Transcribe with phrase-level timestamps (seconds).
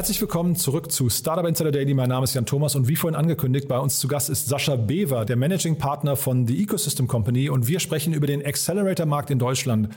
[0.00, 1.92] Herzlich willkommen zurück zu Startup Insider Daily.
[1.92, 4.76] Mein Name ist Jan Thomas und wie vorhin angekündigt, bei uns zu Gast ist Sascha
[4.76, 9.38] Bever, der Managing Partner von The Ecosystem Company und wir sprechen über den Accelerator-Markt in
[9.38, 9.90] Deutschland.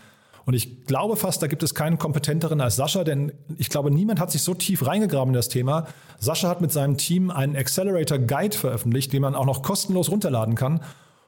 [0.46, 4.20] Und ich glaube fast, da gibt es keinen kompetenteren als Sascha, denn ich glaube, niemand
[4.20, 5.88] hat sich so tief reingegraben in das Thema.
[6.20, 10.56] Sascha hat mit seinem Team einen Accelerator Guide veröffentlicht, den man auch noch kostenlos runterladen
[10.56, 10.82] kann.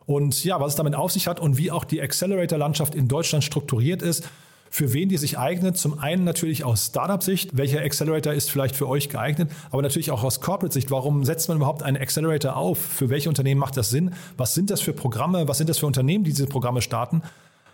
[0.05, 3.45] Und ja, was es damit auf sich hat und wie auch die Accelerator-Landschaft in Deutschland
[3.45, 4.27] strukturiert ist,
[4.69, 5.77] für wen die sich eignet.
[5.77, 10.23] Zum einen natürlich aus Startup-Sicht, welcher Accelerator ist vielleicht für euch geeignet, aber natürlich auch
[10.23, 10.91] aus Corporate-Sicht.
[10.91, 12.79] Warum setzt man überhaupt einen Accelerator auf?
[12.79, 14.13] Für welche Unternehmen macht das Sinn?
[14.37, 15.47] Was sind das für Programme?
[15.47, 17.21] Was sind das für Unternehmen, die diese Programme starten?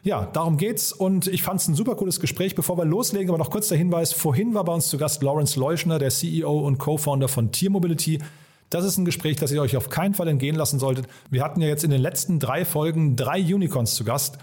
[0.04, 2.56] Ja, darum geht's und ich fand es ein super cooles Gespräch.
[2.56, 5.60] Bevor wir loslegen, aber noch kurz der Hinweis: Vorhin war bei uns zu Gast Lawrence
[5.60, 8.20] Leuschner, der CEO und Co-Founder von Tier Mobility.
[8.72, 11.06] Das ist ein Gespräch, das ihr euch auf keinen Fall entgehen lassen solltet.
[11.30, 14.40] Wir hatten ja jetzt in den letzten drei Folgen drei Unicorns zu Gast.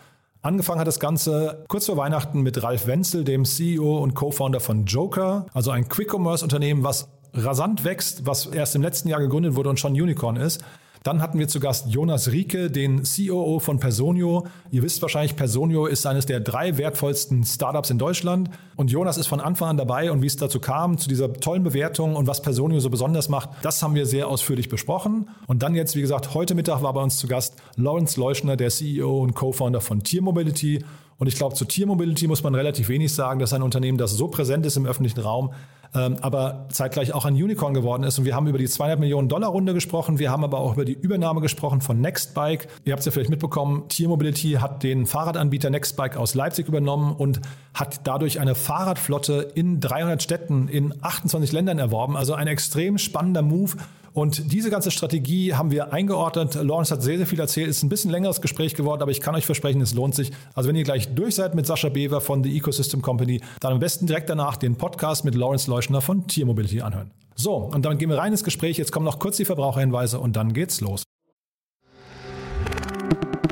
[0.49, 4.87] Angefangen hat das Ganze kurz vor Weihnachten mit Ralf Wenzel, dem CEO und Co-Founder von
[4.87, 9.79] Joker, also ein Quick-Commerce-Unternehmen, was rasant wächst, was erst im letzten Jahr gegründet wurde und
[9.79, 10.65] schon Unicorn ist.
[11.03, 14.47] Dann hatten wir zu Gast Jonas Rieke, den COO von Personio.
[14.71, 18.51] Ihr wisst wahrscheinlich, Personio ist eines der drei wertvollsten Startups in Deutschland.
[18.77, 21.63] Und Jonas ist von Anfang an dabei und wie es dazu kam, zu dieser tollen
[21.63, 25.29] Bewertung und was Personio so besonders macht, das haben wir sehr ausführlich besprochen.
[25.47, 28.71] Und dann jetzt, wie gesagt, heute Mittag war bei uns zu Gast Lawrence Leuschner, der
[28.71, 30.85] CEO und Co-Founder von Tier Mobility.
[31.19, 33.41] Und ich glaube, zu Tier Mobility muss man relativ wenig sagen.
[33.41, 35.53] Das ist ein Unternehmen, das so präsent ist im öffentlichen Raum,
[35.95, 38.19] ähm, aber zeitgleich auch ein Unicorn geworden ist.
[38.21, 40.21] Und wir haben über die 200 Millionen Dollar Runde gesprochen.
[40.21, 42.69] Wir haben aber auch über die Übernahme gesprochen von Nextbike.
[42.85, 47.17] Ihr habt es ja vielleicht mitbekommen, Tier Mobility hat den Fahrradanbieter Nextbike aus Leipzig übernommen
[47.17, 47.41] und
[47.75, 52.17] hat dadurch eine Fahrradflotte in 300 Städten in 28 Ländern erworben.
[52.17, 53.73] Also ein extrem spannender Move.
[54.13, 56.55] Und diese ganze Strategie haben wir eingeordnet.
[56.55, 57.69] Lawrence hat sehr, sehr viel erzählt.
[57.69, 60.33] Ist ein bisschen längeres Gespräch geworden, aber ich kann euch versprechen, es lohnt sich.
[60.55, 63.79] Also wenn ihr gleich durch seid mit Sascha Bever von The Ecosystem Company, dann am
[63.79, 67.11] besten direkt danach den Podcast mit Lawrence Leuschner von Tier Mobility anhören.
[67.35, 68.79] So, und dann gehen wir rein ins Gespräch.
[68.79, 71.05] Jetzt kommen noch kurz die Verbraucherhinweise und dann geht's los.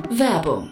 [0.09, 0.71] Werbung.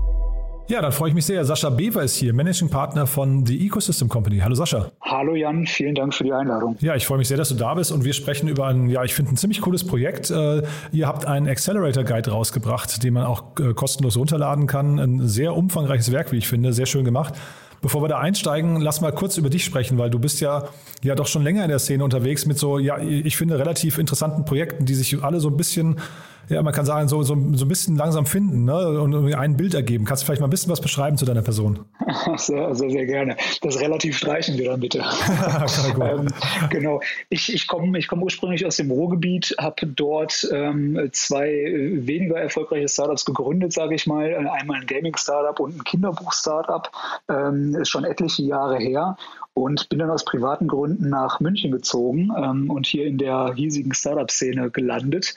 [0.71, 1.43] Ja, dann freue ich mich sehr.
[1.43, 4.37] Sascha Bever ist hier, Managing Partner von The Ecosystem Company.
[4.37, 4.89] Hallo Sascha.
[5.01, 6.77] Hallo Jan, vielen Dank für die Einladung.
[6.79, 9.03] Ja, ich freue mich sehr, dass du da bist und wir sprechen über ein, ja,
[9.03, 10.31] ich finde ein ziemlich cooles Projekt.
[10.31, 10.61] Äh,
[10.93, 14.97] ihr habt einen Accelerator Guide rausgebracht, den man auch äh, kostenlos runterladen kann.
[14.97, 17.33] Ein sehr umfangreiches Werk, wie ich finde, sehr schön gemacht.
[17.81, 20.69] Bevor wir da einsteigen, lass mal kurz über dich sprechen, weil du bist ja,
[21.03, 24.45] ja doch schon länger in der Szene unterwegs mit so, ja, ich finde relativ interessanten
[24.45, 25.97] Projekten, die sich alle so ein bisschen
[26.51, 29.01] ja, man kann sagen, so, so, so ein bisschen langsam finden ne?
[29.01, 30.03] und ein Bild ergeben.
[30.03, 31.85] Kannst du vielleicht mal ein bisschen was beschreiben zu deiner Person?
[32.37, 33.35] Sehr, sehr, sehr gerne.
[33.61, 34.99] Das relativ streichen wir dann bitte.
[36.01, 36.27] ähm,
[36.69, 36.99] genau.
[37.29, 41.47] Ich, ich komme ich komm ursprünglich aus dem Ruhrgebiet, habe dort ähm, zwei
[41.93, 44.33] weniger erfolgreiche Startups gegründet, sage ich mal.
[44.35, 46.91] Einmal ein Gaming-Startup und ein Kinderbuch-Startup.
[47.29, 49.17] Ähm, ist schon etliche Jahre her
[49.53, 53.93] und bin dann aus privaten Gründen nach München gezogen ähm, und hier in der hiesigen
[53.93, 55.35] Startup-Szene gelandet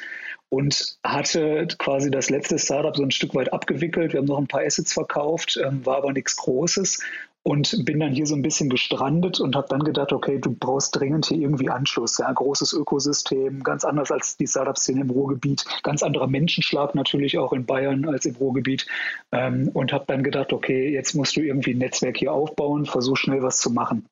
[0.54, 4.12] und hatte quasi das letzte Startup so ein Stück weit abgewickelt.
[4.12, 7.00] Wir haben noch ein paar Assets verkauft, ähm, war aber nichts Großes
[7.42, 10.94] und bin dann hier so ein bisschen gestrandet und habe dann gedacht, okay, du brauchst
[10.94, 12.18] dringend hier irgendwie Anschluss.
[12.18, 17.52] Ja, großes Ökosystem, ganz anders als die Startup-Szene im Ruhrgebiet, ganz anderer Menschenschlag natürlich auch
[17.52, 18.86] in Bayern als im Ruhrgebiet
[19.32, 23.16] ähm, und habe dann gedacht, okay, jetzt musst du irgendwie ein Netzwerk hier aufbauen, versuch
[23.16, 24.06] schnell was zu machen.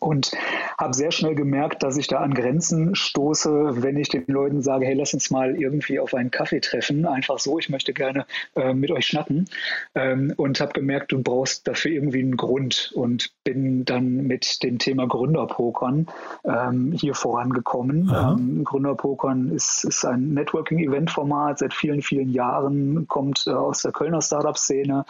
[0.00, 0.32] Und
[0.78, 4.86] habe sehr schnell gemerkt, dass ich da an Grenzen stoße, wenn ich den Leuten sage,
[4.86, 8.74] hey, lass uns mal irgendwie auf einen Kaffee treffen, einfach so, ich möchte gerne äh,
[8.74, 9.48] mit euch schnacken
[9.94, 14.78] ähm, und habe gemerkt, du brauchst dafür irgendwie einen Grund und bin dann mit dem
[14.78, 16.06] Thema Gründerpokern
[16.44, 18.10] ähm, hier vorangekommen.
[18.14, 24.20] Ähm, Gründerpokern ist, ist ein Networking-Event-Format seit vielen, vielen Jahren, kommt äh, aus der Kölner
[24.20, 25.04] Startup-Szene.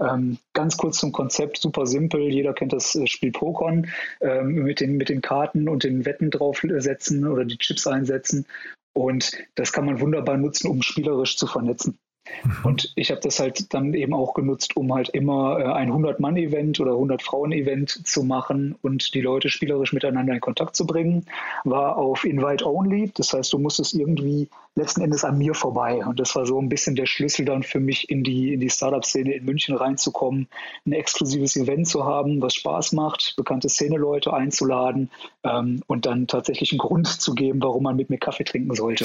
[0.00, 3.86] Ähm, ganz kurz zum Konzept, super simpel, jeder kennt das äh, Spiel Pokern
[4.20, 8.46] ähm, mit, den, mit den Karten und den Wetten draufsetzen oder die Chips einsetzen.
[8.94, 11.98] Und das kann man wunderbar nutzen, um spielerisch zu vernetzen.
[12.42, 12.64] Mhm.
[12.64, 16.80] Und ich habe das halt dann eben auch genutzt, um halt immer äh, ein 100-Mann-Event
[16.80, 21.26] oder 100-Frauen-Event zu machen und die Leute spielerisch miteinander in Kontakt zu bringen.
[21.64, 26.04] War auf Invite Only, das heißt, du musstest irgendwie letzten Endes an mir vorbei.
[26.04, 28.70] Und das war so ein bisschen der Schlüssel dann für mich, in die, in die
[28.70, 30.48] Startup-Szene in München reinzukommen,
[30.86, 35.10] ein exklusives Event zu haben, was Spaß macht, bekannte Szene-Leute einzuladen
[35.44, 39.04] ähm, und dann tatsächlich einen Grund zu geben, warum man mit mir Kaffee trinken sollte.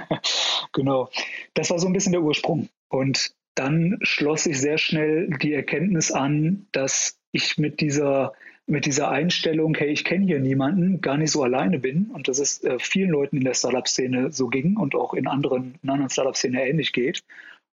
[0.72, 1.10] genau.
[1.54, 2.68] Das war so ein bisschen der Ursprung.
[2.88, 8.32] Und dann schloss sich sehr schnell die Erkenntnis an, dass ich mit dieser
[8.66, 12.38] mit dieser Einstellung, hey, ich kenne hier niemanden, gar nicht so alleine bin und dass
[12.38, 16.10] es äh, vielen Leuten in der Startup-Szene so ging und auch in anderen, in anderen
[16.10, 17.22] Startup-Szenen ähnlich geht.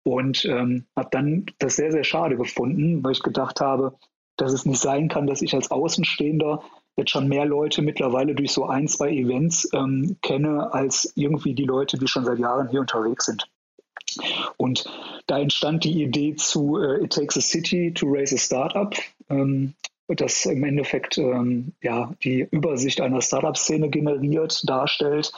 [0.04, 3.98] Und ähm, habe dann das sehr, sehr schade gefunden, weil ich gedacht habe,
[4.38, 6.64] dass es nicht sein kann, dass ich als Außenstehender
[6.96, 11.66] jetzt schon mehr Leute mittlerweile durch so ein, zwei Events ähm, kenne, als irgendwie die
[11.66, 13.50] Leute, die schon seit Jahren hier unterwegs sind.
[14.56, 14.86] Und
[15.28, 18.96] da entstand die Idee zu äh, It Takes a City to Raise a Startup.
[19.30, 19.74] Ähm,
[20.16, 25.32] das im Endeffekt ähm, ja, die Übersicht einer Startup-Szene generiert, darstellt.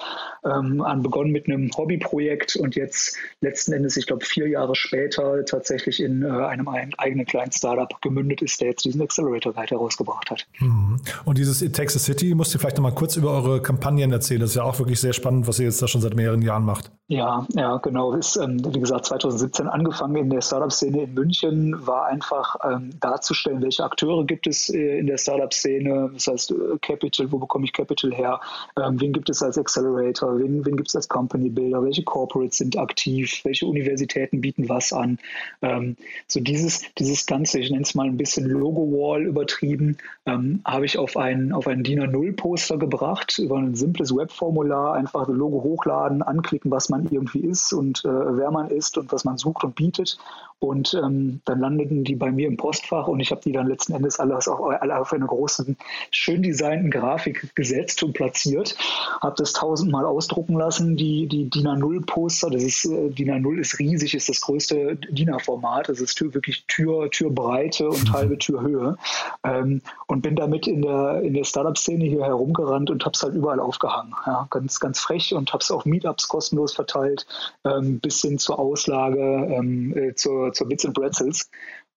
[0.45, 5.43] Ähm, an begonnen mit einem Hobbyprojekt und jetzt letzten Endes, ich glaube, vier Jahre später
[5.45, 10.29] tatsächlich in äh, einem eigenen kleinen Startup gemündet ist, der jetzt diesen Accelerator Guide herausgebracht
[10.29, 10.47] hat.
[10.59, 10.99] Mhm.
[11.25, 14.39] Und dieses a City, musst du vielleicht noch mal kurz über eure Kampagnen erzählen.
[14.39, 16.63] Das ist ja auch wirklich sehr spannend, was ihr jetzt da schon seit mehreren Jahren
[16.63, 16.91] macht.
[17.07, 18.13] Ja, ja, genau.
[18.13, 23.61] Ist, ähm, wie gesagt, 2017 angefangen in der Startup-Szene in München, war einfach ähm, darzustellen,
[23.63, 27.71] welche Akteure gibt es äh, in der Startup-Szene, das heißt äh, Capital, wo bekomme ich
[27.71, 28.41] Capital her,
[28.77, 32.57] ähm, wen gibt es als Accelerator, wen, wen gibt es als Company Builder, welche Corporates
[32.57, 35.19] sind aktiv, welche Universitäten bieten was an.
[35.61, 35.95] Ähm,
[36.27, 40.97] so dieses, dieses Ganze, ich nenne es mal ein bisschen Logo-Wall übertrieben, ähm, habe ich
[40.97, 46.21] auf ein, auf ein DIN A0-Poster gebracht, über ein simples Webformular, einfach das Logo hochladen,
[46.21, 49.75] anklicken, was man irgendwie ist und äh, wer man ist und was man sucht und
[49.75, 50.17] bietet.
[50.61, 54.19] Und dann landeten die bei mir im Postfach und ich habe die dann letzten Endes
[54.19, 55.75] alles auf, alle auf eine große,
[56.11, 58.75] schön designten Grafik gesetzt und platziert.
[59.21, 62.49] Habe das tausendmal ausdrucken lassen, die, die DIN A0-Poster.
[62.49, 65.89] Das ist, äh, DIN A0 ist riesig, ist das größte DIN A-Format.
[65.89, 68.97] Das ist Tür, wirklich Tür, Türbreite und halbe Türhöhe.
[69.43, 73.35] Ähm, und bin damit in der, in der Startup-Szene hier herumgerannt und habe es halt
[73.35, 74.15] überall aufgehangen.
[74.25, 77.27] Ja, ganz, ganz frech und habe es auf Meetups kostenlos verteilt,
[77.65, 81.49] ähm, bis hin zur Auslage, ähm, äh, zur zur, Bits and Pretzels.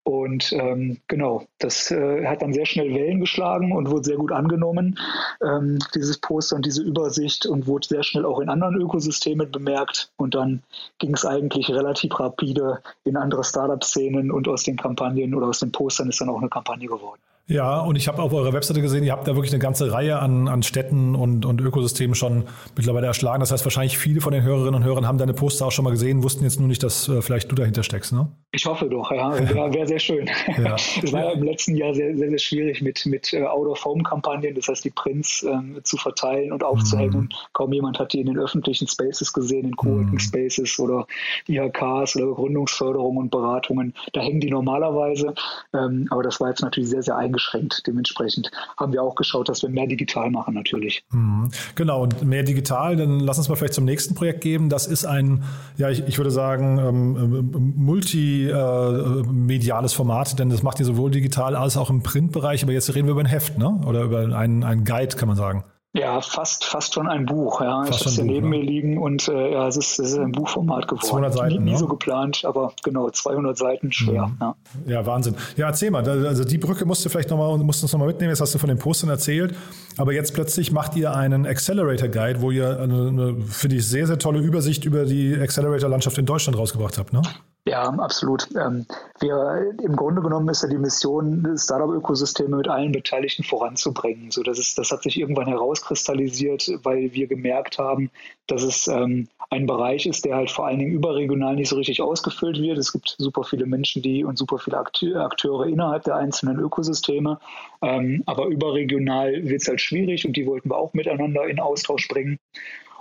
[0.04, 4.32] Und ähm, genau, das äh, hat dann sehr schnell Wellen geschlagen und wurde sehr gut
[4.32, 4.98] angenommen,
[5.42, 10.10] ähm, dieses Poster und diese Übersicht und wurde sehr schnell auch in anderen Ökosystemen bemerkt.
[10.16, 10.62] Und dann
[10.98, 15.70] ging es eigentlich relativ rapide in andere Startup-Szenen und aus den Kampagnen oder aus den
[15.70, 17.20] Postern ist dann auch eine Kampagne geworden.
[17.52, 20.18] Ja, und ich habe auf eurer Webseite gesehen, ihr habt da wirklich eine ganze Reihe
[20.18, 22.44] an, an Städten und, und Ökosystemen schon
[22.76, 23.40] mittlerweile erschlagen.
[23.40, 25.90] Das heißt, wahrscheinlich viele von den Hörerinnen und Hörern haben deine Poster auch schon mal
[25.90, 28.28] gesehen, wussten jetzt nur nicht, dass äh, vielleicht du dahinter steckst, ne?
[28.52, 29.32] Ich hoffe doch, ja.
[29.38, 30.30] Wäre wär sehr schön.
[30.62, 30.76] Ja.
[31.02, 34.68] Es war ja im letzten Jahr sehr, sehr, sehr schwierig mit, mit uh, Out-of-Home-Kampagnen, das
[34.68, 37.22] heißt, die Prints ähm, zu verteilen und aufzuhängen.
[37.22, 37.28] Mhm.
[37.52, 40.18] Kaum jemand hat die in den öffentlichen Spaces gesehen, in Coworking mhm.
[40.18, 41.06] Spaces oder
[41.48, 43.94] IHKs oder Gründungsförderung und Beratungen.
[44.12, 45.34] Da hängen die normalerweise.
[45.74, 47.86] Ähm, aber das war jetzt natürlich sehr, sehr eingeschränkt eingeschränkt.
[47.86, 51.04] Dementsprechend haben wir auch geschaut, dass wir mehr digital machen natürlich.
[51.10, 51.50] Mhm.
[51.74, 54.68] Genau, und mehr digital, dann lass uns mal vielleicht zum nächsten Projekt geben.
[54.68, 55.44] Das ist ein,
[55.76, 61.10] ja, ich, ich würde sagen, ähm, ähm multimediales äh, Format, denn das macht ihr sowohl
[61.10, 62.62] digital als auch im Printbereich.
[62.62, 63.80] Aber jetzt reden wir über ein Heft, ne?
[63.86, 65.64] Oder über einen, einen Guide, kann man sagen.
[65.94, 67.60] Ja, fast, fast schon ein Buch.
[67.60, 67.84] Ja.
[67.84, 68.56] Fast ich habe es hier neben ne?
[68.56, 71.06] mir liegen und äh, ja, es ist, es ist ein Buchformat geworden.
[71.06, 71.78] 200 Seiten, nie, nie ne?
[71.78, 74.28] so geplant, aber genau, 200 Seiten schwer.
[74.28, 74.36] Mhm.
[74.40, 74.54] Ja.
[74.86, 75.06] ja.
[75.06, 75.36] Wahnsinn.
[75.56, 78.40] Ja, erzähl mal, also die Brücke musst du vielleicht nochmal, musst uns nochmal mitnehmen, jetzt
[78.40, 79.54] hast du von den Postern erzählt,
[79.98, 84.06] aber jetzt plötzlich macht ihr einen Accelerator Guide, wo ihr eine, eine finde ich, sehr,
[84.06, 87.20] sehr tolle Übersicht über die Accelerator-Landschaft in Deutschland rausgebracht habt, ne?
[87.64, 88.48] Ja, absolut.
[88.56, 88.86] Ähm,
[89.20, 94.32] wir, Im Grunde genommen ist ja die Mission, Startup-Ökosysteme mit allen Beteiligten voranzubringen.
[94.32, 98.10] So, das, ist, das hat sich irgendwann herauskristallisiert, weil wir gemerkt haben,
[98.48, 102.02] dass es ähm, ein Bereich ist, der halt vor allen Dingen überregional nicht so richtig
[102.02, 102.78] ausgefüllt wird.
[102.78, 107.38] Es gibt super viele Menschen, die und super viele Akteure innerhalb der einzelnen Ökosysteme.
[107.80, 112.08] Ähm, aber überregional wird es halt schwierig und die wollten wir auch miteinander in Austausch
[112.08, 112.40] bringen.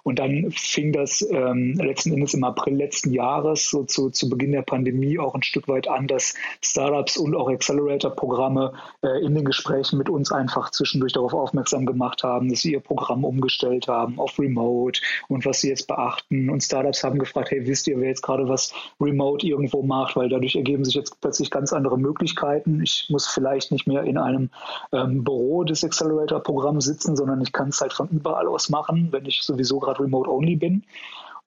[0.03, 4.51] Und dann fing das ähm, letzten Endes im April letzten Jahres, so zu, zu Beginn
[4.51, 9.45] der Pandemie, auch ein Stück weit an, dass Startups und auch Accelerator-Programme äh, in den
[9.45, 14.19] Gesprächen mit uns einfach zwischendurch darauf aufmerksam gemacht haben, dass sie ihr Programm umgestellt haben
[14.19, 16.49] auf Remote und was sie jetzt beachten.
[16.49, 20.29] Und Startups haben gefragt, hey, wisst ihr, wer jetzt gerade was Remote irgendwo macht, weil
[20.29, 22.81] dadurch ergeben sich jetzt plötzlich ganz andere Möglichkeiten.
[22.81, 24.49] Ich muss vielleicht nicht mehr in einem
[24.91, 29.25] ähm, Büro des Accelerator-Programms sitzen, sondern ich kann es halt von überall aus machen, wenn
[29.25, 30.83] ich sowieso gerade gerade remote-only bin.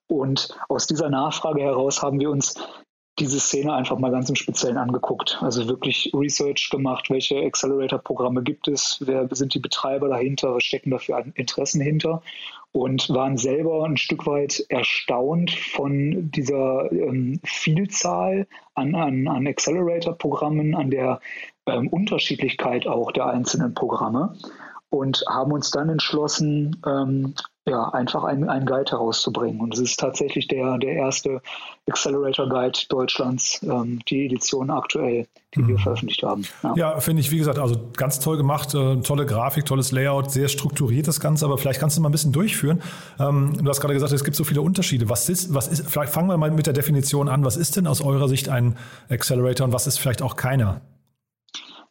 [0.07, 2.55] Und aus dieser Nachfrage heraus haben wir uns
[3.19, 5.39] diese Szene einfach mal ganz im Speziellen angeguckt.
[5.41, 10.91] Also wirklich Research gemacht, welche Accelerator-Programme gibt es, wer sind die Betreiber dahinter, was stecken
[10.91, 12.23] da für Interessen hinter
[12.73, 20.75] und waren selber ein Stück weit erstaunt von dieser ähm, Vielzahl an, an, an Accelerator-Programmen,
[20.75, 21.21] an der
[21.67, 24.35] ähm, Unterschiedlichkeit auch der einzelnen Programme
[24.91, 27.35] und haben uns dann entschlossen, ähm,
[27.67, 29.61] ja, einfach einen, einen Guide herauszubringen.
[29.61, 31.41] Und es ist tatsächlich der, der erste
[31.89, 35.69] Accelerator Guide Deutschlands, ähm, die Edition aktuell, die mhm.
[35.69, 36.45] wir veröffentlicht haben.
[36.63, 40.31] Ja, ja finde ich, wie gesagt, also ganz toll gemacht, äh, tolle Grafik, tolles Layout,
[40.31, 42.83] sehr strukturiert das Ganze, aber vielleicht kannst du mal ein bisschen durchführen.
[43.19, 45.09] Ähm, du hast gerade gesagt, es gibt so viele Unterschiede.
[45.09, 47.45] Was ist, was ist, vielleicht fangen wir mal mit der Definition an.
[47.45, 48.77] Was ist denn aus eurer Sicht ein
[49.09, 50.83] Accelerator und was ist vielleicht auch keiner?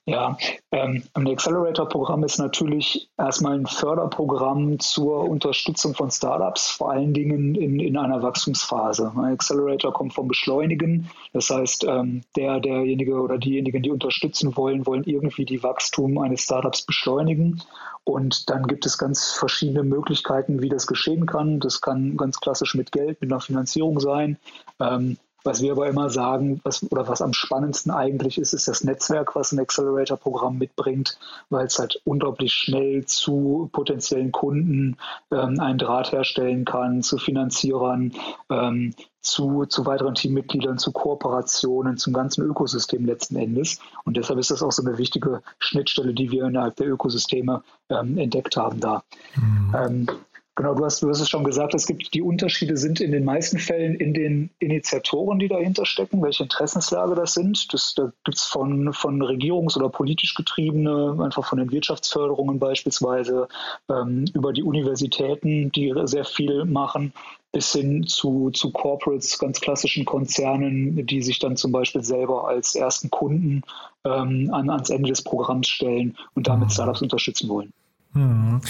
[0.06, 0.38] Ja,
[0.72, 7.56] ähm, ein Accelerator-Programm ist natürlich erstmal ein Förderprogramm zur Unterstützung von Startups, vor allen Dingen
[7.56, 9.14] in, in einer Wachstumsphase.
[9.16, 14.86] Ein Accelerator kommt vom Beschleunigen, das heißt, ähm, der, derjenige oder diejenigen, die unterstützen wollen,
[14.86, 17.62] wollen irgendwie die Wachstum eines Startups beschleunigen.
[18.04, 21.62] Und dann gibt es ganz verschiedene Möglichkeiten, wie das geschehen kann.
[21.62, 24.38] Das kann ganz klassisch mit Geld, mit einer Finanzierung sein.
[24.82, 28.84] Ähm, was wir aber immer sagen, was, oder was am spannendsten eigentlich ist, ist das
[28.84, 31.18] Netzwerk, was ein Accelerator-Programm mitbringt,
[31.50, 34.98] weil es halt unglaublich schnell zu potenziellen Kunden
[35.32, 38.14] ähm, einen Draht herstellen kann, zu Finanzierern,
[38.50, 43.80] ähm, zu, zu weiteren Teammitgliedern, zu Kooperationen, zum ganzen Ökosystem letzten Endes.
[44.04, 48.18] Und deshalb ist das auch so eine wichtige Schnittstelle, die wir innerhalb der Ökosysteme ähm,
[48.18, 49.04] entdeckt haben da.
[49.36, 49.76] Mhm.
[49.76, 50.08] Ähm,
[50.56, 53.26] Genau, du hast, du hast es schon gesagt, es gibt die Unterschiede sind in den
[53.26, 57.74] meisten Fällen in den Initiatoren, die dahinter stecken, welche Interessenslage das sind.
[57.74, 63.48] Das, da gibt es von, von regierungs- oder politisch getriebene, einfach von den Wirtschaftsförderungen beispielsweise,
[63.90, 67.14] ähm, über die Universitäten, die sehr viel machen,
[67.52, 72.76] bis hin zu, zu Corporates, ganz klassischen Konzernen, die sich dann zum Beispiel selber als
[72.76, 73.64] ersten Kunden
[74.06, 76.74] ähm, an, ans Ende des Programms stellen und damit mhm.
[76.74, 77.74] Startups unterstützen wollen.
[78.14, 78.62] Mhm.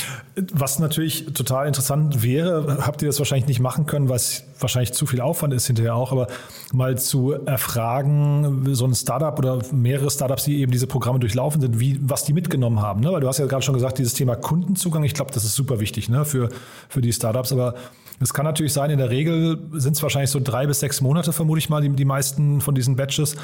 [0.53, 5.05] Was natürlich total interessant wäre, habt ihr das wahrscheinlich nicht machen können, was wahrscheinlich zu
[5.05, 6.27] viel Aufwand ist hinterher auch, aber
[6.71, 11.79] mal zu erfragen, so ein Startup oder mehrere Startups, die eben diese Programme durchlaufen sind,
[11.79, 13.01] wie, was die mitgenommen haben.
[13.01, 13.11] Ne?
[13.11, 15.81] Weil du hast ja gerade schon gesagt, dieses Thema Kundenzugang, ich glaube, das ist super
[15.81, 16.23] wichtig ne?
[16.23, 16.47] für,
[16.87, 17.75] für die Startups, aber
[18.19, 21.33] es kann natürlich sein, in der Regel sind es wahrscheinlich so drei bis sechs Monate,
[21.33, 23.35] vermute ich mal, die, die meisten von diesen Batches.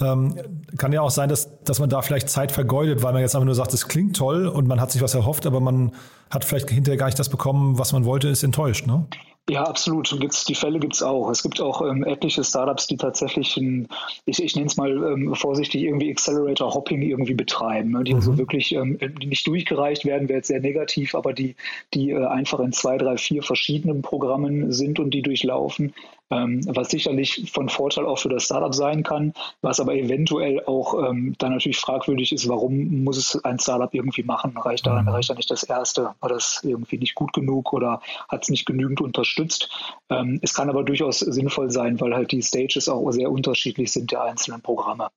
[0.00, 0.34] Ähm,
[0.76, 3.46] kann ja auch sein, dass, dass man da vielleicht Zeit vergeudet, weil man jetzt einfach
[3.46, 5.92] nur sagt, es klingt toll und man hat sich was erhofft, aber man
[6.30, 8.86] hat vielleicht hinterher gar nicht das bekommen, was man wollte, ist enttäuscht.
[8.86, 9.06] Ne?
[9.48, 10.12] Ja, absolut.
[10.18, 11.30] Gibt's, die Fälle gibt es auch.
[11.30, 13.86] Es gibt auch ähm, etliche Startups, die tatsächlich, ein,
[14.24, 18.02] ich, ich nenne es mal ähm, vorsichtig, irgendwie Accelerator Hopping irgendwie betreiben, ne?
[18.02, 18.32] die also mhm.
[18.32, 21.54] also wirklich ähm, die nicht durchgereicht werden, wäre jetzt sehr negativ, aber die,
[21.94, 25.94] die äh, einfach in zwei, drei, vier verschiedenen Programmen sind und die durchlaufen,
[26.30, 31.08] ähm, was sicherlich von Vorteil auch für das Startup sein kann, was aber eventuell auch
[31.08, 34.56] ähm, dann natürlich fragwürdig ist, warum muss es ein Startup irgendwie machen?
[34.56, 35.08] Reicht da, mhm.
[35.08, 36.14] reicht da nicht das erste?
[36.20, 39.26] War das irgendwie nicht gut genug oder hat es nicht genügend unterstützt?
[39.26, 39.68] unterstützt.
[40.08, 44.12] Ähm, es kann aber durchaus sinnvoll sein, weil halt die Stages auch sehr unterschiedlich sind
[44.12, 45.08] der einzelnen Programme.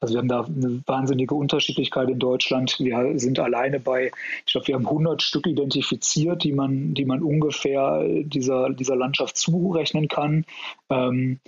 [0.00, 2.76] Also wir haben da eine wahnsinnige Unterschiedlichkeit in Deutschland.
[2.78, 4.12] Wir sind alleine bei,
[4.46, 9.36] ich glaube, wir haben 100 Stück identifiziert, die man, die man ungefähr dieser, dieser Landschaft
[9.36, 10.44] zurechnen kann.
[10.90, 11.40] Ähm,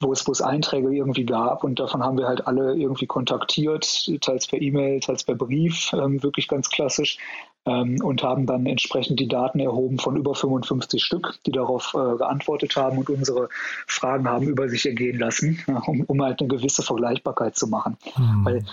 [0.00, 4.08] wo es, wo es Einträge irgendwie gab und davon haben wir halt alle irgendwie kontaktiert,
[4.20, 7.18] teils per E-Mail, teils per Brief, ähm, wirklich ganz klassisch
[7.66, 12.16] ähm, und haben dann entsprechend die Daten erhoben von über 55 Stück, die darauf äh,
[12.16, 13.48] geantwortet haben und unsere
[13.88, 17.96] Fragen haben über sich ergehen lassen, ja, um, um halt eine gewisse Vergleichbarkeit zu machen.
[18.16, 18.44] Mhm.
[18.44, 18.64] Weil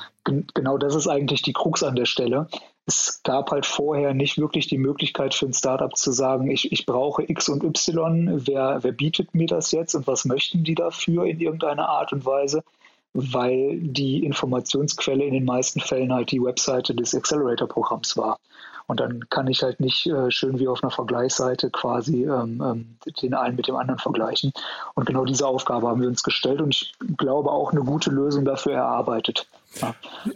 [0.53, 2.47] genau das ist eigentlich die Krux an der Stelle.
[2.87, 6.85] Es gab halt vorher nicht wirklich die Möglichkeit für ein Startup zu sagen, ich, ich
[6.85, 11.25] brauche X und Y, wer, wer bietet mir das jetzt und was möchten die dafür
[11.25, 12.63] in irgendeiner Art und Weise,
[13.13, 18.39] weil die Informationsquelle in den meisten Fällen halt die Webseite des Accelerator-Programms war.
[18.87, 22.97] Und dann kann ich halt nicht äh, schön wie auf einer Vergleichsseite quasi ähm, ähm,
[23.21, 24.51] den einen mit dem anderen vergleichen.
[24.93, 28.45] Und genau diese Aufgabe haben wir uns gestellt und ich glaube auch eine gute Lösung
[28.45, 29.47] dafür erarbeitet.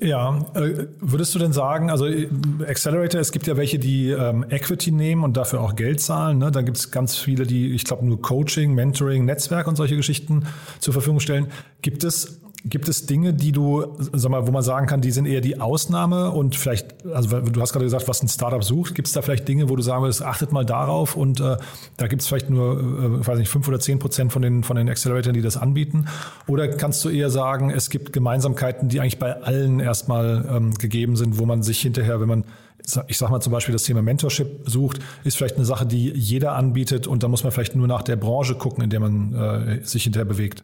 [0.01, 2.29] Ja, äh, würdest du denn sagen, also äh,
[2.67, 6.39] Accelerator, es gibt ja welche, die ähm, Equity nehmen und dafür auch Geld zahlen.
[6.39, 6.51] Ne?
[6.51, 10.45] Dann gibt es ganz viele, die, ich glaube, nur Coaching, Mentoring, Netzwerk und solche Geschichten
[10.79, 11.51] zur Verfügung stellen.
[11.81, 15.25] Gibt es Gibt es Dinge, die du, sag mal, wo man sagen kann, die sind
[15.25, 19.07] eher die Ausnahme und vielleicht, also du hast gerade gesagt, was ein Startup sucht, gibt
[19.07, 21.55] es da vielleicht Dinge, wo du sagen würdest, achtet mal darauf und äh,
[21.95, 24.75] da gibt es vielleicht nur, äh, weiß nicht, fünf oder zehn Prozent von den, von
[24.75, 26.07] den Acceleratoren, die das anbieten?
[26.47, 31.15] Oder kannst du eher sagen, es gibt Gemeinsamkeiten, die eigentlich bei allen erstmal ähm, gegeben
[31.15, 32.43] sind, wo man sich hinterher, wenn man
[33.07, 36.53] ich sage mal zum Beispiel das Thema Mentorship sucht, ist vielleicht eine Sache, die jeder
[36.53, 39.85] anbietet und da muss man vielleicht nur nach der Branche gucken, in der man äh,
[39.85, 40.63] sich hinterher bewegt.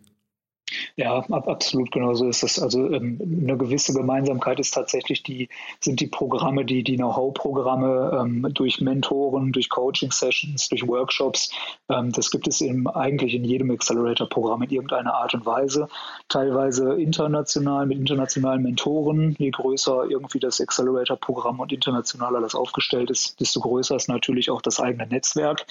[0.95, 2.59] Ja, absolut genau so ist das.
[2.59, 5.49] Also ähm, eine gewisse Gemeinsamkeit ist tatsächlich die,
[5.79, 11.51] sind die Programme, die, die Know-how-Programme ähm, durch Mentoren, durch Coaching-Sessions, durch Workshops.
[11.89, 15.87] Ähm, das gibt es in, eigentlich in jedem Accelerator-Programm in irgendeiner Art und Weise.
[16.29, 19.35] Teilweise international mit internationalen Mentoren.
[19.37, 24.61] Je größer irgendwie das Accelerator-Programm und internationaler das aufgestellt ist, desto größer ist natürlich auch
[24.61, 25.65] das eigene Netzwerk.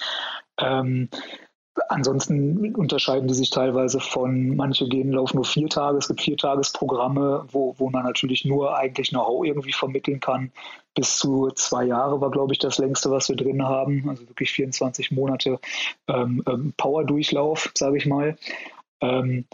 [0.57, 1.09] Ähm,
[1.89, 6.37] Ansonsten unterscheiden die sich teilweise von, manche gehen, laufen nur vier Tage, es gibt vier
[6.37, 10.51] Tagesprogramme, wo, wo man natürlich nur eigentlich Know-how irgendwie vermitteln kann.
[10.93, 14.07] Bis zu zwei Jahre war, glaube ich, das längste, was wir drin haben.
[14.07, 15.59] Also wirklich 24 Monate
[16.07, 18.37] ähm, ähm, Power-Durchlauf, sage ich mal.
[19.01, 19.45] Ähm,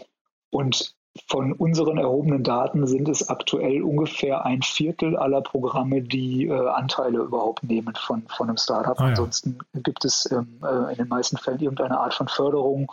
[0.50, 0.94] und
[1.28, 7.18] von unseren erhobenen Daten sind es aktuell ungefähr ein Viertel aller Programme, die äh, Anteile
[7.18, 8.98] überhaupt nehmen von, von einem Startup.
[8.98, 9.08] Ah, ja.
[9.10, 12.90] Ansonsten gibt es ähm, äh, in den meisten Fällen irgendeine Art von Förderung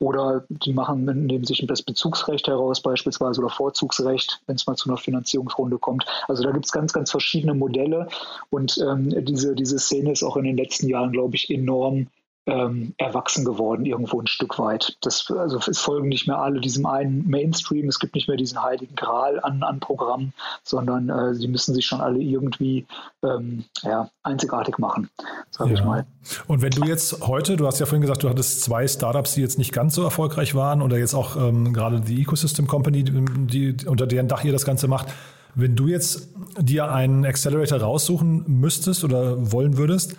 [0.00, 4.90] oder die machen, nehmen sich das Bezugsrecht heraus beispielsweise oder Vorzugsrecht, wenn es mal zu
[4.90, 6.04] einer Finanzierungsrunde kommt.
[6.28, 8.08] Also da gibt es ganz, ganz verschiedene Modelle
[8.50, 12.08] und ähm, diese, diese Szene ist auch in den letzten Jahren, glaube ich, enorm
[12.46, 14.96] ähm, erwachsen geworden, irgendwo ein Stück weit.
[15.00, 18.62] Das, also es folgen nicht mehr alle diesem einen Mainstream, es gibt nicht mehr diesen
[18.62, 20.32] heiligen Gral an, an Programmen,
[20.64, 22.86] sondern äh, sie müssen sich schon alle irgendwie
[23.22, 25.08] ähm, ja, einzigartig machen,
[25.50, 25.78] sage ja.
[25.78, 26.04] ich mal.
[26.48, 29.40] Und wenn du jetzt heute, du hast ja vorhin gesagt, du hattest zwei Startups, die
[29.40, 33.76] jetzt nicht ganz so erfolgreich waren oder jetzt auch ähm, gerade die Ecosystem Company, die,
[33.86, 35.08] unter deren Dach ihr das Ganze macht,
[35.54, 40.16] wenn du jetzt dir einen Accelerator raussuchen müsstest oder wollen würdest,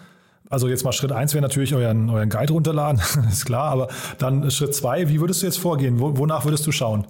[0.54, 3.88] also jetzt mal Schritt eins wäre natürlich euren, euren Guide runterladen, ist klar, aber
[4.20, 6.00] dann Schritt zwei, wie würdest du jetzt vorgehen?
[6.00, 7.08] Wo, wonach würdest du schauen?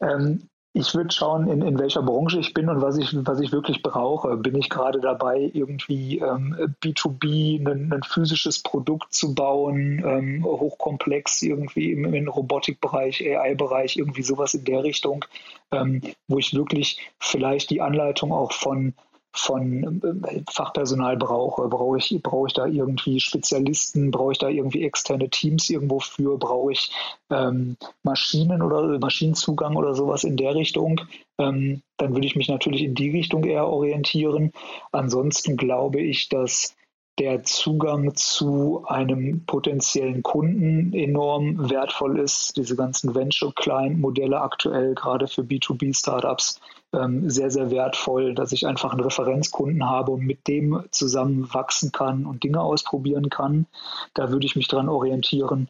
[0.00, 3.50] Ähm, ich würde schauen, in, in welcher Branche ich bin und was ich, was ich
[3.50, 4.36] wirklich brauche.
[4.36, 11.40] Bin ich gerade dabei, irgendwie ähm, B2B ein, ein, physisches Produkt zu bauen, ähm, hochkomplex
[11.40, 15.24] irgendwie im, im Robotikbereich, AI-Bereich, irgendwie sowas in der Richtung,
[15.72, 18.92] ähm, wo ich wirklich vielleicht die Anleitung auch von
[19.38, 21.68] von äh, Fachpersonal brauche.
[21.68, 24.10] Brauche ich, brauche ich da irgendwie Spezialisten?
[24.10, 26.38] Brauche ich da irgendwie externe Teams irgendwo für?
[26.38, 26.90] Brauche ich
[27.30, 31.00] ähm, Maschinen oder Maschinenzugang oder sowas in der Richtung?
[31.38, 34.52] Ähm, dann würde ich mich natürlich in die Richtung eher orientieren.
[34.92, 36.74] Ansonsten glaube ich, dass
[37.18, 42.56] der Zugang zu einem potenziellen Kunden enorm wertvoll ist.
[42.56, 46.60] Diese ganzen Venture-Client-Modelle aktuell gerade für B2B-Startups
[46.92, 51.90] ähm, sehr, sehr wertvoll, dass ich einfach einen Referenzkunden habe und mit dem zusammen wachsen
[51.90, 53.66] kann und Dinge ausprobieren kann.
[54.12, 55.68] Da würde ich mich dran orientieren.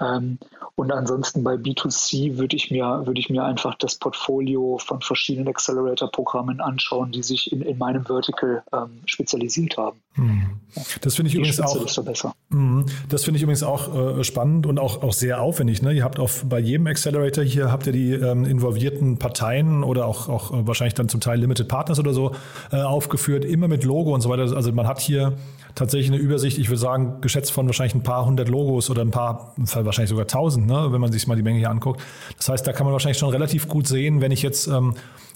[0.00, 0.38] Ähm,
[0.76, 5.48] und ansonsten bei B2C würde ich mir, würde ich mir einfach das Portfolio von verschiedenen
[5.48, 9.98] Accelerator-Programmen anschauen, die sich in, in meinem Vertical ähm, spezialisiert haben.
[10.14, 10.60] Mhm.
[11.00, 12.24] Das finde ich Die übrigens auch.
[12.50, 12.86] Mhm.
[13.08, 15.82] Das finde ich übrigens auch äh, spannend und auch, auch sehr aufwendig.
[15.82, 15.92] Ne?
[15.92, 20.28] Ihr habt auf bei jedem Accelerator hier habt ihr die ähm, involvierten Parteien oder auch,
[20.28, 22.34] auch äh, wahrscheinlich dann zum Teil Limited Partners oder so
[22.70, 24.42] äh, aufgeführt, immer mit Logo und so weiter.
[24.54, 25.34] Also man hat hier
[25.74, 29.10] tatsächlich eine Übersicht, ich würde sagen, geschätzt von wahrscheinlich ein paar hundert Logos oder ein
[29.10, 29.54] paar,
[29.88, 32.00] wahrscheinlich sogar tausend, ne, wenn man sich mal die Menge hier anguckt.
[32.36, 34.94] Das heißt, da kann man wahrscheinlich schon relativ gut sehen, wenn ich jetzt ähm,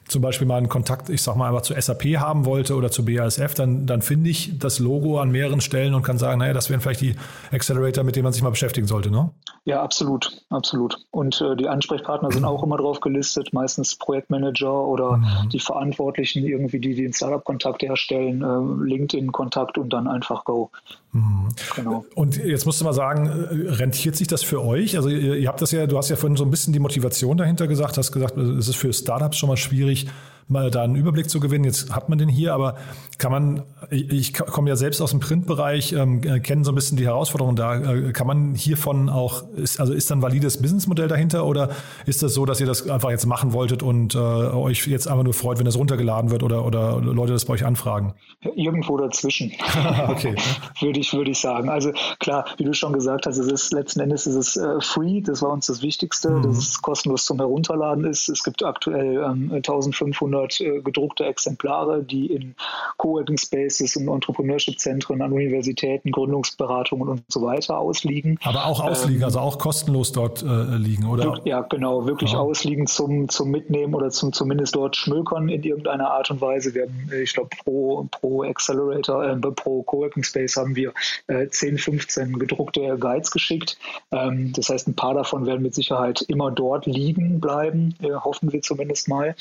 [0.09, 3.05] zum Beispiel mal einen Kontakt, ich sag mal einfach zu SAP haben wollte oder zu
[3.05, 6.71] BASF, dann, dann finde ich das Logo an mehreren Stellen und kann sagen, naja, das
[6.71, 7.15] wären vielleicht die
[7.51, 9.31] Accelerator, mit denen man sich mal beschäftigen sollte, ne?
[9.65, 10.99] Ja, absolut, absolut.
[11.13, 15.51] Und äh, die Ansprechpartner sind auch immer drauf gelistet, meistens Projektmanager oder mhm.
[15.53, 20.73] die Verantwortlichen irgendwie, die den Startup-Kontakt herstellen, äh, LinkedIn-Kontakt und dann einfach go.
[21.13, 21.49] Mhm.
[21.77, 22.05] Genau.
[22.17, 24.97] Und jetzt musst du mal sagen, äh, rentiert sich das für euch?
[24.97, 27.37] Also ihr, ihr habt das ja, du hast ja vorhin so ein bisschen die Motivation
[27.37, 30.09] dahinter gesagt, hast gesagt, es ist für Startups schon mal schwierig,
[30.53, 31.65] mal da einen Überblick zu gewinnen.
[31.65, 32.77] Jetzt hat man den hier, aber
[33.19, 37.07] kann man, ich komme ja selbst aus dem Printbereich, ähm, kenne so ein bisschen die
[37.07, 37.77] Herausforderungen da.
[37.77, 41.71] Äh, kann man hiervon auch, ist, also ist da ein valides Businessmodell dahinter oder
[42.07, 45.25] ist das so, dass ihr das einfach jetzt machen wolltet und äh, euch jetzt einfach
[45.25, 48.15] nur freut, wenn das runtergeladen wird oder, oder Leute das bei euch anfragen?
[48.57, 49.53] Irgendwo dazwischen.
[50.09, 50.35] okay.
[50.81, 51.69] würde ich, würde ich sagen.
[51.69, 55.21] Also klar, wie du schon gesagt hast, es ist letzten Endes ist es äh, free,
[55.21, 56.43] das war uns das Wichtigste, mhm.
[56.43, 58.29] dass es kostenlos zum Herunterladen ist.
[58.29, 62.55] Es gibt aktuell ähm, 1500 äh, gedruckte Exemplare, die in
[62.99, 68.39] Coworking Spaces und Entrepreneurship-Zentren an Universitäten, Gründungsberatungen und so weiter ausliegen.
[68.45, 71.41] Aber auch ausliegen, ähm, also auch kostenlos dort äh, liegen, oder?
[71.45, 72.39] Ja, genau, wirklich ja.
[72.39, 76.75] ausliegen zum, zum Mitnehmen oder zum zumindest dort schmökern in irgendeiner Art und Weise.
[76.75, 80.93] Wir haben, äh, ich glaube, pro, pro Accelerator, äh, pro Coworking Space haben wir
[81.27, 83.79] äh, 10, 15 gedruckte Guides geschickt.
[84.11, 88.53] Ähm, das heißt, ein paar davon werden mit Sicherheit immer dort liegen bleiben, äh, hoffen
[88.53, 89.35] wir zumindest mal.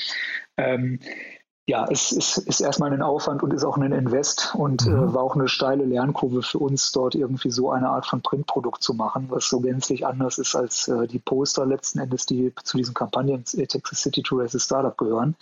[0.56, 1.00] Ähm,
[1.66, 5.10] ja, es ist, ist, erstmal ein Aufwand und ist auch ein Invest und äh, mhm.
[5.10, 8.82] äh, war auch eine steile Lernkurve für uns, dort irgendwie so eine Art von Printprodukt
[8.82, 12.78] zu machen, was so gänzlich anders ist als äh, die Poster letzten Endes, die zu
[12.78, 15.36] diesen Kampagnen äh, Texas City to Race Startup gehören.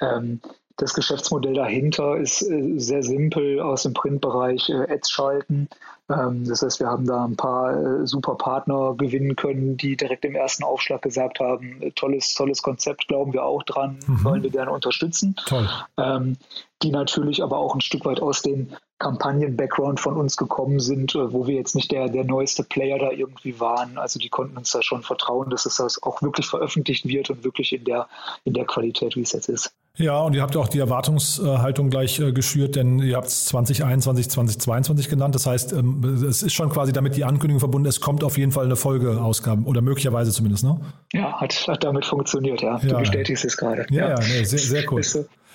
[0.00, 0.40] Ähm,
[0.76, 5.68] das Geschäftsmodell dahinter ist äh, sehr simpel aus dem Printbereich äh, Ads schalten.
[6.10, 10.24] Ähm, das heißt, wir haben da ein paar äh, super Partner gewinnen können, die direkt
[10.24, 14.24] im ersten Aufschlag gesagt haben, tolles, tolles Konzept, glauben wir auch dran, mhm.
[14.24, 15.34] wollen wir gerne unterstützen.
[15.46, 15.68] Toll.
[15.96, 16.36] Ähm,
[16.82, 21.46] die natürlich aber auch ein Stück weit aus dem Kampagnen-Background von uns gekommen sind, wo
[21.46, 23.98] wir jetzt nicht der, der neueste Player da irgendwie waren.
[23.98, 27.44] Also die konnten uns da schon vertrauen, dass es das auch wirklich veröffentlicht wird und
[27.44, 28.06] wirklich in der,
[28.44, 29.72] in der Qualität, wie es jetzt ist.
[29.96, 34.28] Ja, und ihr habt auch die Erwartungshaltung gleich äh, geschürt, denn ihr habt es 2021,
[34.28, 35.36] 2022 genannt.
[35.36, 38.52] Das heißt, ähm, es ist schon quasi damit die Ankündigung verbunden, es kommt auf jeden
[38.52, 40.80] Fall eine Folgeausgabe oder möglicherweise zumindest, ne?
[41.12, 42.78] Ja, hat, hat damit funktioniert, ja.
[42.78, 42.88] ja.
[42.88, 43.86] Du bestätigst es gerade.
[43.90, 45.02] Ja, ja, ja nee, sehr, sehr cool.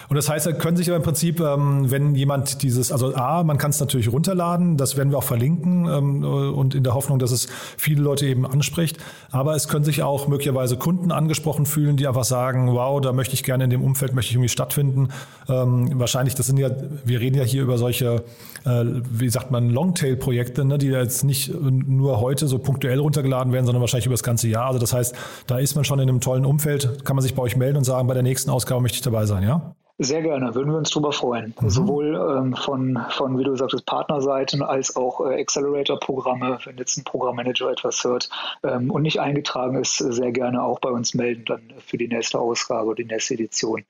[0.07, 3.43] Und das heißt, da können sich aber im Prinzip, ähm, wenn jemand dieses, also A,
[3.43, 7.19] man kann es natürlich runterladen, das werden wir auch verlinken ähm, und in der Hoffnung,
[7.19, 8.97] dass es viele Leute eben anspricht.
[9.31, 13.33] Aber es können sich auch möglicherweise Kunden angesprochen fühlen, die einfach sagen, wow, da möchte
[13.33, 15.09] ich gerne in dem Umfeld, möchte ich irgendwie stattfinden.
[15.47, 16.69] Ähm, wahrscheinlich, das sind ja,
[17.05, 18.23] wir reden ja hier über solche,
[18.65, 23.65] äh, wie sagt man, Longtail-Projekte, ne, die jetzt nicht nur heute so punktuell runtergeladen werden,
[23.65, 24.67] sondern wahrscheinlich über das ganze Jahr.
[24.67, 25.15] Also das heißt,
[25.47, 27.83] da ist man schon in einem tollen Umfeld, kann man sich bei euch melden und
[27.83, 29.75] sagen, bei der nächsten Ausgabe möchte ich dabei sein, ja?
[30.01, 31.53] Sehr gerne, würden wir uns darüber freuen.
[31.59, 31.69] Mhm.
[31.69, 37.03] Sowohl ähm, von, von, wie du sagtest, Partnerseiten als auch äh, Accelerator-Programme, wenn jetzt ein
[37.03, 38.29] Programmmanager etwas hört
[38.63, 42.39] ähm, und nicht eingetragen ist, sehr gerne auch bei uns melden, dann für die nächste
[42.39, 43.83] Ausgabe, die nächste Edition.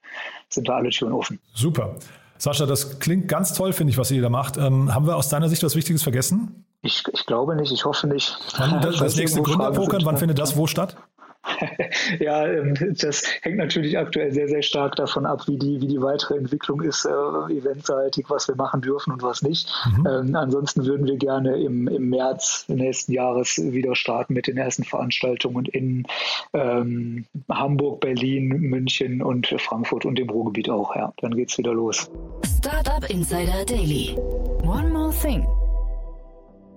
[0.49, 1.39] Sind da alle Türen offen.
[1.53, 1.95] Super.
[2.39, 4.57] Sascha, das klingt ganz toll, finde ich, was ihr da macht.
[4.57, 6.65] Ähm, haben wir aus deiner Sicht was Wichtiges vergessen?
[6.81, 8.35] Ich, ich glaube nicht, ich hoffe nicht.
[8.57, 10.95] Wann, das, das nächste Gründerpokern, wann findet das wo statt?
[12.19, 16.01] ja, ähm, das hängt natürlich aktuell sehr, sehr stark davon ab, wie die, wie die
[16.01, 19.71] weitere Entwicklung ist, äh, eventseitig, was wir machen dürfen und was nicht.
[19.97, 20.07] Mhm.
[20.07, 24.83] Ähm, ansonsten würden wir gerne im, im März nächsten Jahres wieder starten mit den ersten
[24.83, 26.05] Veranstaltungen in
[26.53, 30.95] ähm, Hamburg, Berlin, München und Frankfurt und dem Ruhrgebiet auch.
[30.95, 32.09] Ja, dann geht's wieder los.
[32.57, 34.15] Startup Insider Daily.
[34.63, 35.45] One more thing.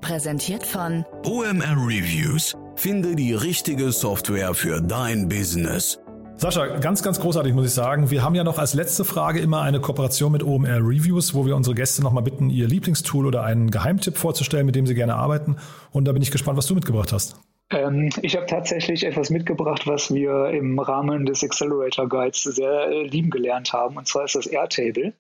[0.03, 6.01] Präsentiert von OMR Reviews Finde die richtige Software für dein Business.
[6.37, 8.11] Sascha, ganz, ganz großartig muss ich sagen.
[8.11, 11.55] Wir haben ja noch als letzte Frage immer eine Kooperation mit OMR Reviews, wo wir
[11.55, 15.57] unsere Gäste nochmal bitten, ihr Lieblingstool oder einen Geheimtipp vorzustellen, mit dem sie gerne arbeiten.
[15.93, 17.37] Und da bin ich gespannt, was du mitgebracht hast.
[17.71, 23.05] Ähm, ich habe tatsächlich etwas mitgebracht, was wir im Rahmen des Accelerator Guides sehr äh,
[23.05, 23.97] lieben gelernt haben.
[23.97, 25.13] Und zwar ist das Airtable.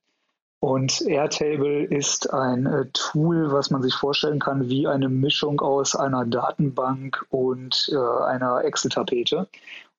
[0.62, 5.96] Und Airtable ist ein äh, Tool, was man sich vorstellen kann wie eine Mischung aus
[5.96, 9.48] einer Datenbank und äh, einer Excel-Tapete.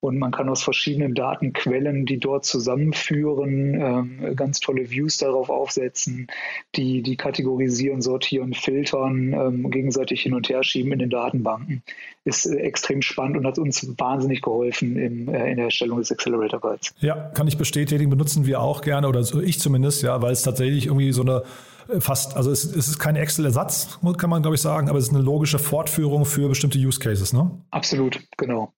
[0.03, 6.27] Und man kann aus verschiedenen Datenquellen, die dort zusammenführen, ähm, ganz tolle Views darauf aufsetzen,
[6.75, 11.83] die, die kategorisieren, sortieren, filtern, ähm, gegenseitig hin und her schieben in den Datenbanken.
[12.25, 16.59] Ist äh, extrem spannend und hat uns wahnsinnig geholfen äh, in der Erstellung des Accelerator
[16.59, 16.93] Guides.
[16.99, 20.87] Ja, kann ich bestätigen, benutzen wir auch gerne oder ich zumindest, ja, weil es tatsächlich
[20.87, 21.43] irgendwie so eine
[21.87, 25.05] äh, fast, also es, es ist kein Excel-Ersatz, kann man glaube ich sagen, aber es
[25.05, 27.51] ist eine logische Fortführung für bestimmte Use Cases, ne?
[27.71, 28.73] Absolut, genau.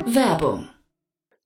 [0.04, 0.66] Werbung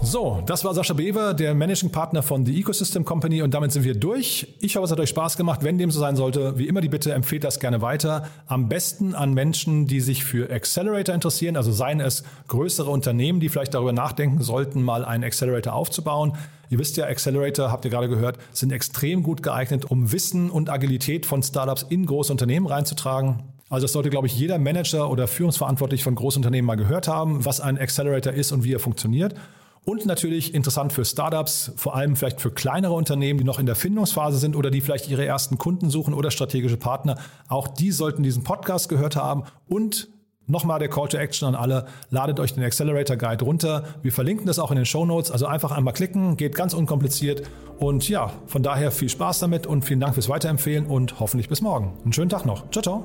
[0.00, 3.82] So, das war Sascha Bever, der Managing Partner von The Ecosystem Company und damit sind
[3.82, 4.54] wir durch.
[4.60, 5.64] Ich hoffe, es hat euch Spaß gemacht.
[5.64, 8.28] Wenn dem so sein sollte, wie immer die Bitte, empfehlt das gerne weiter.
[8.46, 13.48] Am besten an Menschen, die sich für Accelerator interessieren, also seien es größere Unternehmen, die
[13.48, 16.34] vielleicht darüber nachdenken sollten, mal einen Accelerator aufzubauen.
[16.70, 20.70] Ihr wisst ja, Accelerator, habt ihr gerade gehört, sind extrem gut geeignet, um Wissen und
[20.70, 23.42] Agilität von Startups in große Unternehmen reinzutragen.
[23.68, 27.60] Also das sollte, glaube ich, jeder Manager oder Führungsverantwortlich von Großunternehmen mal gehört haben, was
[27.60, 29.34] ein Accelerator ist und wie er funktioniert.
[29.88, 33.74] Und natürlich interessant für Startups, vor allem vielleicht für kleinere Unternehmen, die noch in der
[33.74, 37.16] Findungsphase sind oder die vielleicht ihre ersten Kunden suchen oder strategische Partner.
[37.48, 39.44] Auch die sollten diesen Podcast gehört haben.
[39.66, 40.10] Und
[40.46, 43.82] nochmal der Call to Action an alle, ladet euch den Accelerator Guide runter.
[44.02, 45.30] Wir verlinken das auch in den Show Notes.
[45.30, 47.48] Also einfach einmal klicken, geht ganz unkompliziert.
[47.78, 51.62] Und ja, von daher viel Spaß damit und vielen Dank fürs Weiterempfehlen und hoffentlich bis
[51.62, 51.94] morgen.
[52.04, 52.70] Einen schönen Tag noch.
[52.72, 53.04] Ciao, ciao.